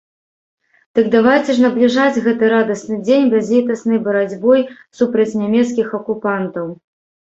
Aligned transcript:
Дык 0.99 1.11
давайце 1.15 1.51
ж 1.57 1.65
набліжаць 1.65 2.21
гэты 2.29 2.51
радасны 2.55 2.99
дзень 3.05 3.31
бязлітаснай 3.37 4.03
барацьбой 4.09 4.69
супраць 5.01 5.33
нямецкіх 5.47 5.87
акупантаў! 6.03 6.79